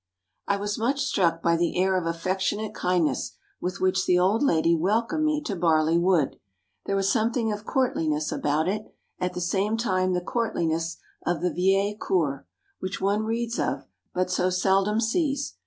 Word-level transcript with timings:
_]"I 0.47 0.57
was 0.57 0.79
much 0.79 0.99
struck 0.99 1.43
by 1.43 1.55
the 1.55 1.79
air 1.79 1.95
of 1.95 2.07
affectionate 2.07 2.73
kindness 2.73 3.33
with 3.61 3.79
which 3.79 4.07
the 4.07 4.17
old 4.17 4.41
lady 4.41 4.73
welcomed 4.75 5.23
me 5.23 5.43
to 5.43 5.55
Barley 5.55 5.99
Wood 5.99 6.39
there 6.87 6.95
was 6.95 7.11
something 7.11 7.51
of 7.51 7.65
courtliness 7.65 8.31
about 8.31 8.67
it, 8.67 8.95
at 9.19 9.33
the 9.35 9.39
same 9.41 9.77
time 9.77 10.13
the 10.13 10.19
courtliness 10.21 10.97
of 11.23 11.41
the 11.41 11.53
vieille 11.53 11.99
cour, 11.99 12.47
which 12.79 12.99
one 12.99 13.25
reads 13.25 13.59
of, 13.59 13.85
but 14.11 14.31
so 14.31 14.49
seldom 14.49 14.99
sees. 14.99 15.53